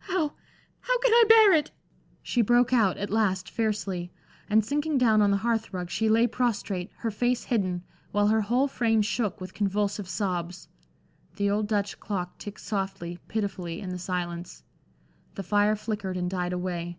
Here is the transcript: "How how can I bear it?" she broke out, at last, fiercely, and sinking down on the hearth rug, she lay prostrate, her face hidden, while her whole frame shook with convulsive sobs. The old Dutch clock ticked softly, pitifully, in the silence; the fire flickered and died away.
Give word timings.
"How 0.00 0.34
how 0.80 0.98
can 0.98 1.12
I 1.14 1.24
bear 1.30 1.54
it?" 1.54 1.70
she 2.22 2.42
broke 2.42 2.74
out, 2.74 2.98
at 2.98 3.08
last, 3.08 3.48
fiercely, 3.48 4.12
and 4.50 4.62
sinking 4.62 4.98
down 4.98 5.22
on 5.22 5.30
the 5.30 5.38
hearth 5.38 5.72
rug, 5.72 5.88
she 5.88 6.10
lay 6.10 6.26
prostrate, 6.26 6.90
her 6.98 7.10
face 7.10 7.44
hidden, 7.44 7.82
while 8.10 8.26
her 8.26 8.42
whole 8.42 8.68
frame 8.68 9.00
shook 9.00 9.40
with 9.40 9.54
convulsive 9.54 10.10
sobs. 10.10 10.68
The 11.36 11.48
old 11.48 11.68
Dutch 11.68 11.98
clock 11.98 12.36
ticked 12.36 12.60
softly, 12.60 13.18
pitifully, 13.28 13.80
in 13.80 13.88
the 13.88 13.98
silence; 13.98 14.62
the 15.36 15.42
fire 15.42 15.74
flickered 15.74 16.18
and 16.18 16.28
died 16.28 16.52
away. 16.52 16.98